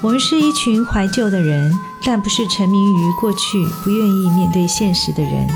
[0.00, 5.48] 我们是一群怀旧的人，但不是沉迷于过去、不愿意面对现实的人。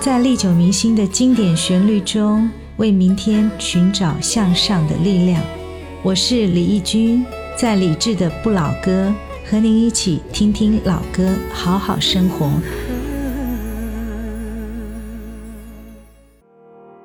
[0.00, 5.40] 在历久弥新的经典旋律中，为明天寻找向上的力量。
[6.02, 7.24] 我是李义军，
[7.56, 9.14] 在理智的不老歌，
[9.48, 12.50] 和您一起听听老歌，好好生活。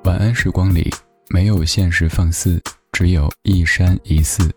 [0.02, 0.92] 晚安时光里，
[1.28, 4.50] 没有现实放肆，只有一山一寺。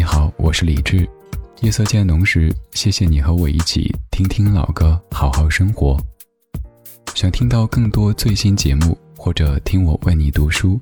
[0.00, 1.06] 你好，我是李志。
[1.60, 5.94] 夜色渐浓时，谢谢你和我一起听听老歌，好好生活。
[7.14, 10.80] 想听到更多最新节目，或者听我为你读书，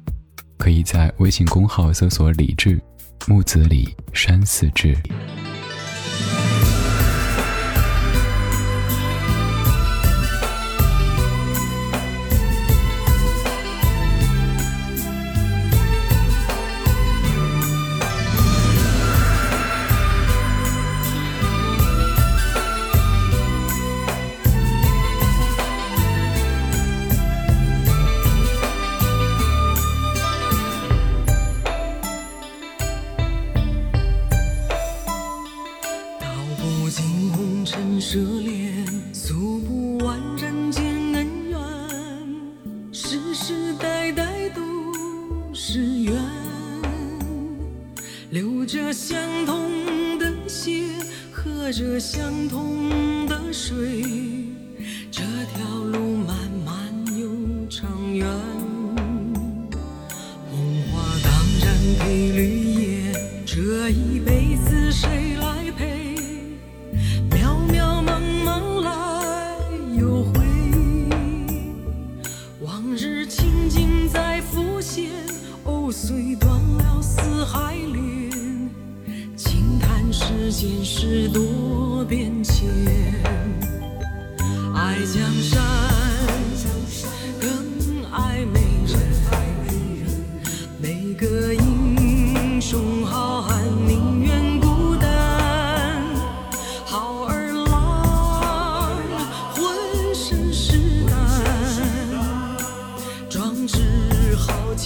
[0.56, 2.80] 可以在微信公号搜索“李志
[3.26, 4.96] 木子李山寺志”。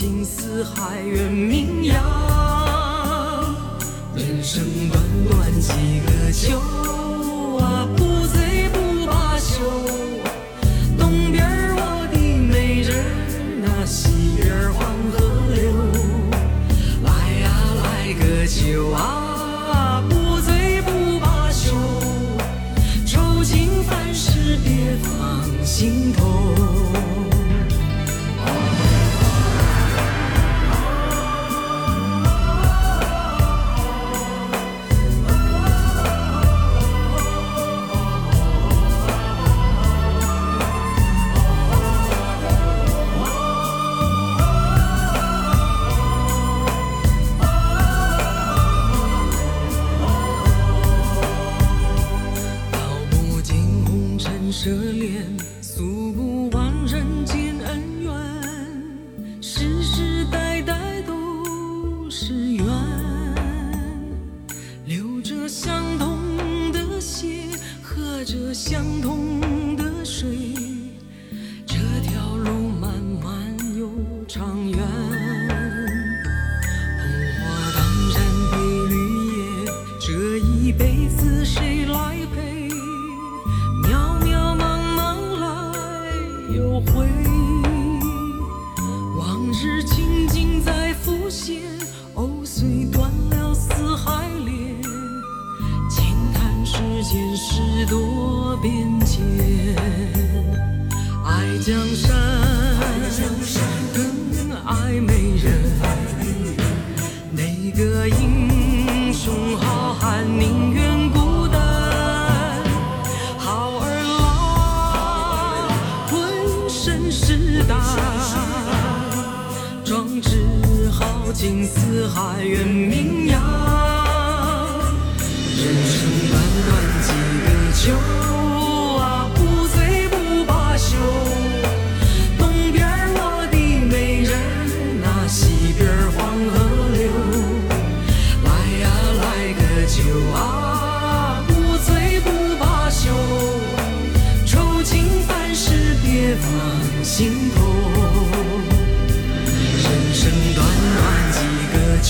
[0.03, 1.95] 情似海，远名扬，
[4.17, 5.71] 人生短短几
[6.01, 6.82] 个秋。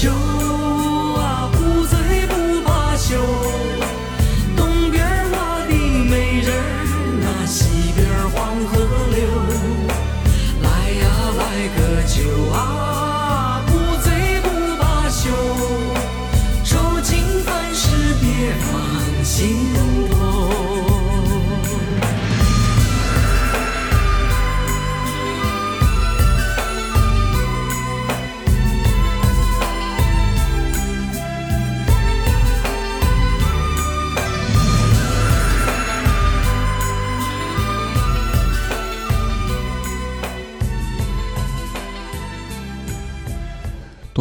[0.02, 0.31] 休。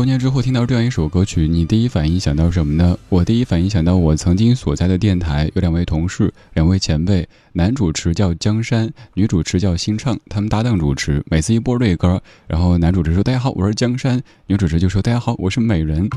[0.01, 2.97] 多年之后听到这样一首歌曲，你第一反应想到什么呢？
[3.07, 11.23] 我第一反应想到我曾经所在的电台有两位同事，两位前辈，男主持叫江山，女主持叫新畅，他们搭档主持。
[11.29, 14.19] 每次一播这歌，然后男主持说：“大家好，我是江山。”
[14.49, 16.09] 女主持就说：“大家好，我是美人。”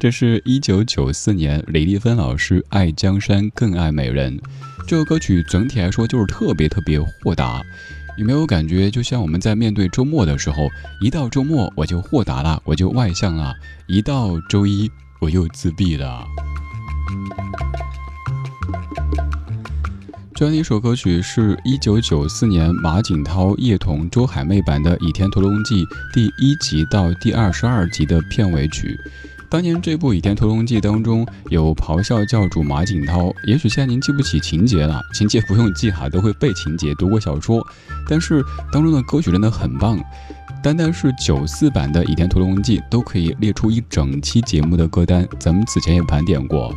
[0.00, 4.36] 这是一九九四年李丽芬老师《爱江山更爱美人》
[4.84, 7.62] 这首歌曲，整体来说就是特别特别豁达。
[8.20, 10.68] 有没有感觉，就像我们在面对周末的时候，
[11.00, 13.54] 一到周末我就豁达了，我就外向了；
[13.88, 14.90] 一到周一
[15.22, 16.22] 我又自闭了。
[20.34, 25.82] 这样的一首歌曲是一九九四年马景涛、叶童、周海媚版的《倚天屠龙记》
[26.12, 29.00] 第一集到第二十二集的片尾曲。
[29.50, 37.60] 当年这部《倚天屠龙记》当中有咆哮教主马景涛，也许现在您记不起情节了，情节不用记哈，都会背情节，读过小说。
[38.08, 39.98] 但是当中的歌曲真的很棒，
[40.62, 46.72] 单单是九四版的《倚天屠龙记》都可以列出一整期节目的歌单，咱们此前也盘点过。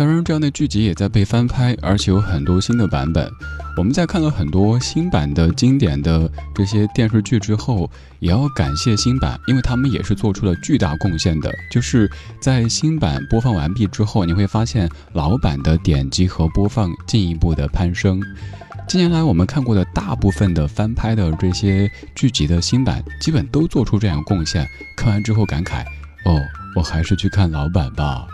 [0.00, 3.30] 当然，这样的剧集也在被翻拍，而且有很多新的版本。
[3.76, 11.52] 我们在看了很多新版的经典的这些电视剧之后，也要感谢新版，因为他们也是做出了巨大贡献的。
[11.70, 12.10] 就是
[12.40, 18.22] 在新版播放完毕之后，你会发现老版的点击和播放进一步的攀升。
[18.88, 24.66] 近年来我们看过的大部分的翻拍的这些剧集的新版，基本都做出这样贡献。
[24.96, 25.84] 看完之后感慨：
[26.24, 26.40] 哦，
[26.74, 28.26] 我还是去看老版吧。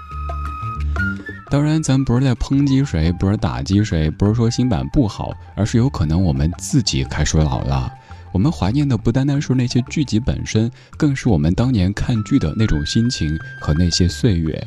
[1.49, 7.93] 当然，咱不是在抨击谁，不是打击谁，不是说新版不好，而是有可能我们自己开始老了。
[8.33, 14.67] 我们怀念的不单单是那些剧集本身，更是我们当年看剧的那种心情和那些岁月。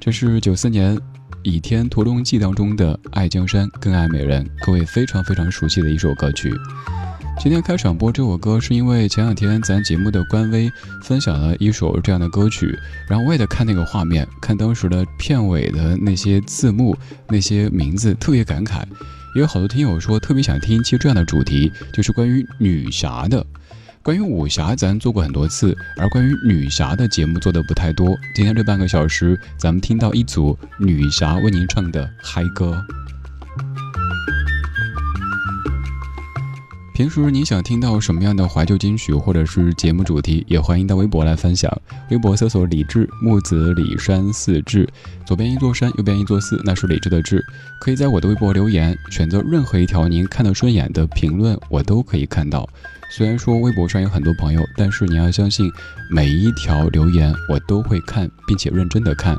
[0.00, 0.96] 这是九四年
[1.42, 6.52] 《倚天屠龙记》当中的《爱江山更爱美人》，各位非常非常熟悉的一首歌曲。
[7.40, 10.72] 今天开场播这首歌，是因为前两天咱节目的官微
[11.02, 16.96] 分享了一首这样的歌曲，然后我也在看那个画面，看当时的片尾的那些字幕、
[17.28, 18.82] 那些名字，特别感慨。
[19.34, 23.44] 也有好多听友说特别想听一期这样的主题，就是关于女侠的。
[24.02, 28.16] 关于武侠咱做过很多次，而关于女侠的节目做的不太多。
[28.34, 32.82] 今天这半个小时，咱们听到一组女侠为您唱的嗨歌。
[36.94, 41.68] 平时你想听到什么样的怀旧金曲或者是节目主题，也欢迎到微博来分享。
[42.08, 44.88] 微博搜索“李志木子李山四志”，
[45.26, 47.44] 左边一座山，右边一座寺，那是李志的志。
[47.80, 52.64] 可以在我的微博留言，选择任何一条您看得顺眼的评论，我都可以看到。
[53.10, 55.68] 虽然说微博上有很多朋友，但是你要相信，
[56.08, 59.36] 每一条留言我都会看，并且认真的看。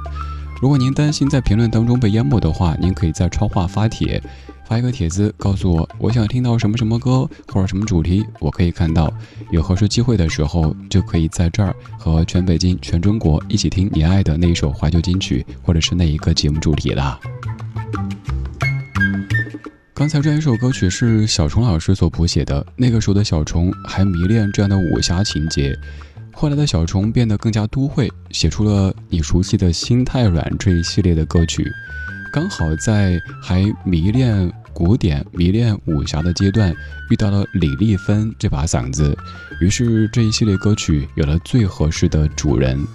[0.61, 4.21] 如果您担心在评论当中被淹没的话，您可以在超话发帖。
[4.67, 9.11] 发一个帖子告诉我，我想听到什么什么歌或者什么主题，我可以看到。
[9.51, 17.19] 有合适机会的时候，就可以在这儿和全北京、全中国一起听你爱的那一首怀旧金曲，或者是那一个节目主题啦。
[19.93, 25.73] 刚才这一首歌曲是小虫老师所谱写的，那个时候的小虫还迷恋这样的武侠情节，
[26.33, 31.71] 后来的小虫变得更加都会，写出了你熟悉的心太软这一系列的歌曲。
[32.35, 36.75] 刚好在还迷恋古典、迷恋武侠的阶段，
[37.09, 39.17] 遇到了李丽芬这把嗓子，
[39.61, 42.85] 于是这一系列歌曲有了最合适的主人。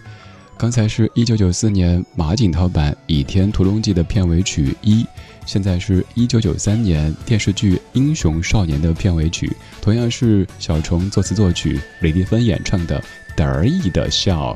[0.59, 5.07] 刚才是一九九四年马景涛版《倚天屠龙记》的片尾曲一，
[5.47, 13.01] 现在是一九九三年电视剧《英雄少年》的片尾曲，同样是小虫作词作曲，李丽芬演唱的
[13.35, 14.53] 《得意的笑》。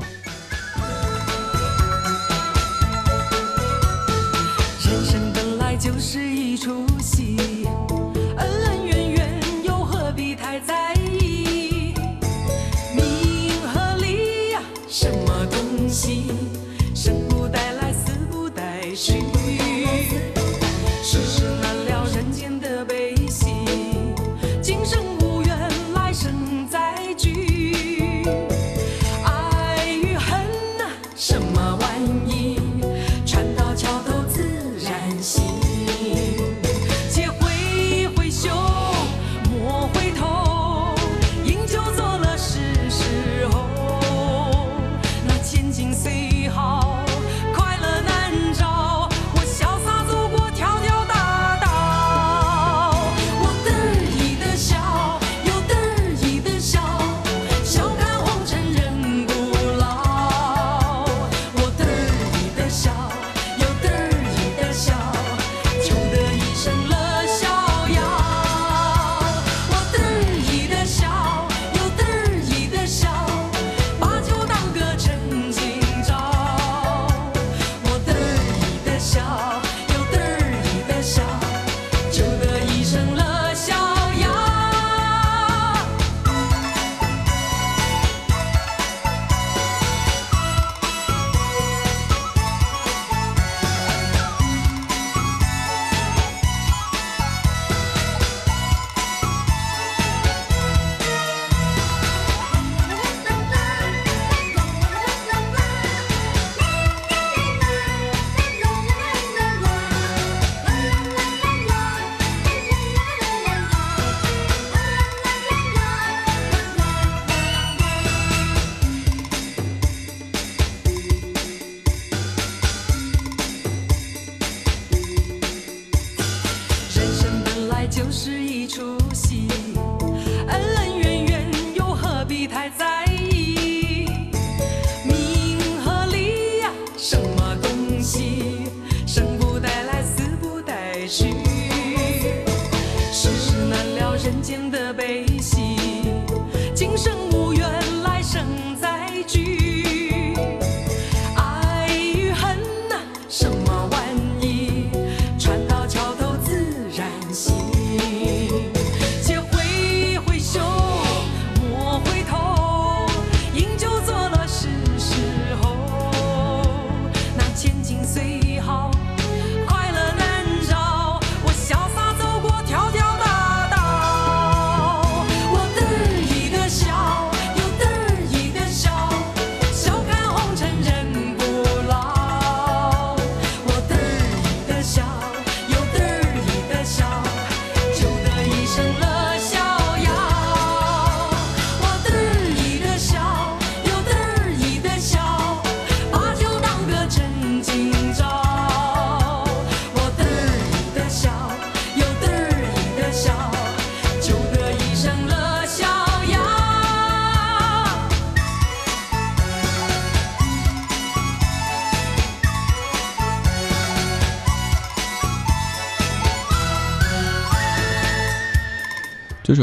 [141.07, 141.54] 是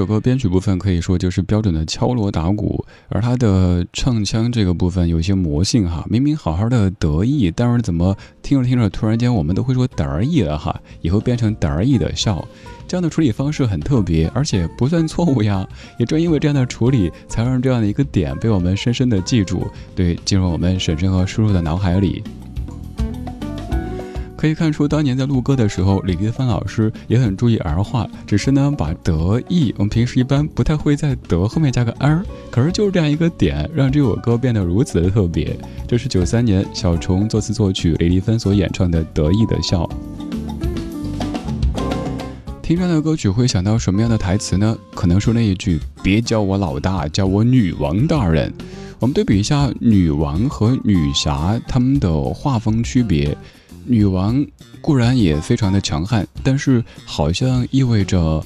[0.03, 12.45] 首歌编曲部分可以说就是标准的敲锣打鼓，而它的唱腔这个部分有些魔性哈，明明好好的得意，但是怎么听着听着，突然间我们都会说得意了哈，以后变成得意的笑，
[12.89, 15.65] 这样的处理方式很特别，而且不算错误呀。
[16.01, 22.25] 也正因为这样的处理，才让这样的一个点被我们深深的记住，对，进入我们婶婶和叔叔的脑海里。
[24.43, 35.57] 可以看出，当年在录歌的时候，李丽芬老师也很注意儿化，只是呢，把得意，我们平时一般不太会在得后面加个儿，可是就是这样一个点，让这首歌变得如此的特别。
[35.87, 39.85] 这是九三年小虫作词作曲，李丽芬所演唱的《得意的笑》。
[42.63, 44.77] 听这样的歌曲会想到什么样的台词呢？
[44.93, 48.53] 可能说那一句“别叫我老大，叫我女王大人”。
[48.99, 53.39] 我们对比一下女王和女侠她们的画风区别。
[53.85, 54.45] 女王
[54.81, 58.45] 固然也非常的强悍，但是好像意味着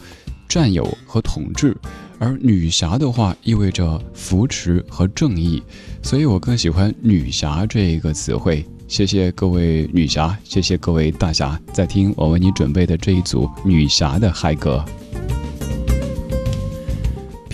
[0.48, 1.72] 占有和统治；
[2.18, 5.62] 而女侠的话意味着扶持和正义，
[6.02, 8.64] 所以我更喜欢女侠这个词汇。
[8.88, 14.84] 谢谢各位女侠，谢谢各位大侠，在听我为你准备的这一组女侠的嗨歌。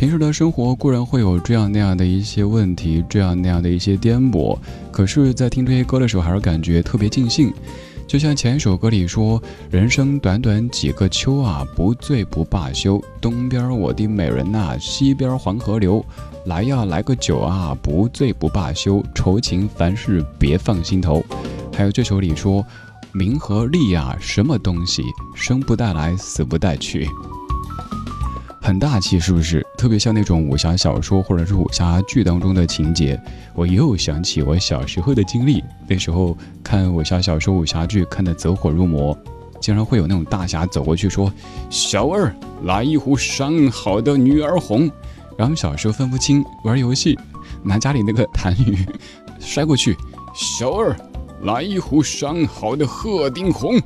[0.02, 4.58] 平时的生活固然会有这样那样的一些问题，这样那样的一些颠簸，
[4.90, 7.52] 可是，在听这些歌的时候，还是感觉特别尽兴。
[8.08, 9.40] 就像前一首歌里说
[9.70, 13.00] ：“人生短短几个秋啊，不醉不罢休。
[13.20, 16.04] 东边我的美人呐，西边黄河流。
[16.46, 19.00] 来呀，来个酒啊，不醉不罢休。
[19.14, 21.24] 愁情凡事别放心头。”
[21.72, 22.66] 还有这首里说
[23.14, 25.04] ：“名和利啊，什么东西，
[25.36, 27.08] 生不带来，死不带去。”
[28.62, 29.66] 很大气，是不是？
[29.76, 33.20] 特别像那种武侠小说或者是武侠剧当中的情节。
[33.54, 39.18] 我又想起我小时候的经历，那时候看武侠小说、武侠剧看得走火入魔，
[39.60, 41.30] 经常会有那种大侠走过去说
[41.68, 44.88] ：“小二，来一壶上好的女儿红。”
[45.36, 47.18] 然后小时候分不清，玩游戏
[47.64, 48.86] 拿家里那个痰盂
[49.40, 49.96] 摔过去
[50.32, 50.96] ：“小二，
[51.42, 53.76] 来一壶上好的鹤顶红。”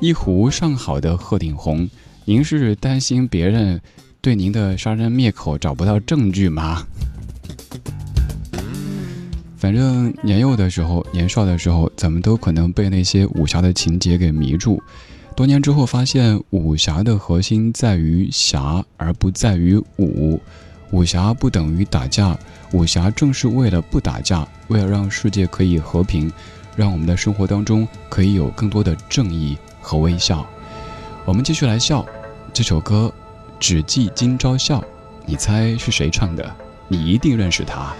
[0.00, 1.88] 一壶上好的鹤顶红。
[2.24, 3.80] 您是担心别人
[4.20, 6.86] 对您的杀人灭口找不到证据吗？
[9.56, 14.80] 反正年幼的时候、年少的时候，咱们都可能被那些武侠的情节给迷住。
[15.34, 20.40] 多年之后，发现武侠的核心在于侠，而不在于武。
[20.92, 22.38] 武侠不等于打架，
[22.72, 26.30] 武侠正是为了不打架，为了让世界可以和平，
[26.76, 30.46] 让我们的生活当中可以有更多的正义和微笑。
[31.24, 32.04] 我们继续来笑，
[32.52, 33.12] 这首歌
[33.60, 34.80] 《只记今朝笑》，
[35.24, 36.44] 你猜是谁唱的？
[36.88, 37.94] 你一定认识他。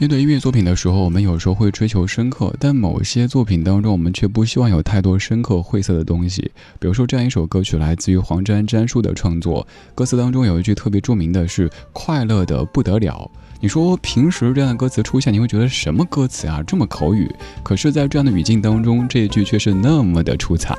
[0.00, 6.52] 面对音乐作品的时候，我们有时候会追求深刻，但某些作品当中，我们却不希望有太多深刻晦涩的东西。
[6.78, 13.28] 比如说，这样一首歌曲来自于黄沾沾叔的创作，歌词当中有一句特别著名的是“快乐的不得了”。
[13.60, 17.28] 你说平时这样的歌词出现，你会觉得什么歌词啊，这么口语？
[17.64, 20.76] 可是，在这样的语境当中，这一句却是那么的出彩。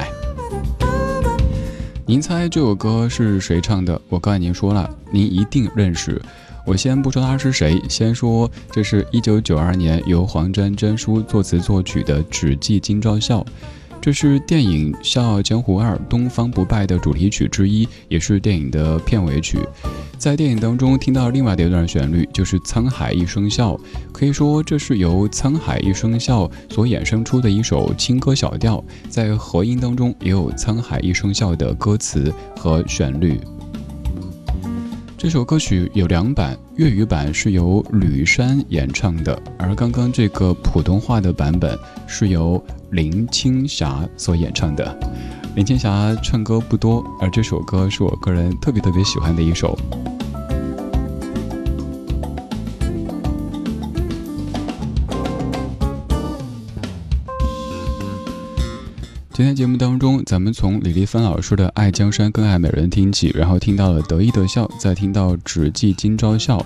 [2.06, 4.02] 您猜这首歌是谁唱的？
[4.08, 6.22] 我刚才您说了，您一定认识。
[6.70, 13.42] 我先不说他是谁，先说这是一九九二年由黄沾沾叔作词作曲的《只记今朝笑》，
[14.00, 19.58] 这是电影《笑傲江湖二：东方不败》的主题曲之一，也是电影的片尾曲。
[20.20, 23.74] 在电影当中听到另外的一段旋律，就是《沧海一声笑》，
[24.12, 33.40] 可以说这是由《沧海一声笑》所衍生出的一首轻歌小调，在和音当中也有《沧海一声笑》的歌词和旋律。
[35.20, 41.78] 这首歌曲有两版，粤语版是由吕珊演唱的，而刚刚这个普通话的版本
[42.08, 44.98] 是由林青霞所演唱的。
[45.58, 49.78] 林青霞唱歌不多，而这首歌是我个人特别特别喜欢的一首。
[59.40, 66.66] 今天节目当中，咱们从李丽芬老师的《爱江山更爱美人》听起，然后听到了得意的笑，再听到只记今朝笑，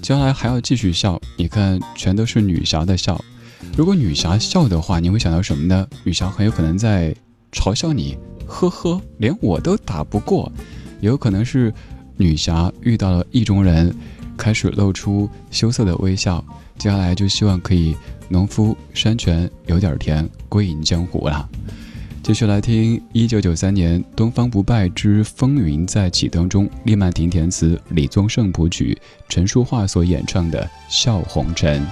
[0.00, 1.20] 将来还要继续笑。
[1.36, 3.22] 你看，全都是女侠的笑。
[3.76, 5.86] 如果女侠笑的话，你会想到什么呢？
[6.02, 7.14] 女侠很有可能在
[7.52, 10.50] 嘲笑你，呵呵，连我都打不过。
[11.02, 11.70] 也有可能是
[12.16, 13.94] 女侠遇到了意中人，
[14.34, 16.42] 开始露出羞涩的微笑，
[16.78, 17.94] 接下来就希望可以
[18.30, 21.46] 农夫山泉有点甜，归隐江湖了。
[22.24, 31.82] 继续来听一九九三年《东方不败之风云再起》当中，厉曼婷填词，李宗盛谱曲，陈淑桦所演唱的《笑红尘》。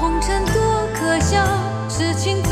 [0.00, 1.46] 红尘多可笑，
[1.88, 2.51] 痴情。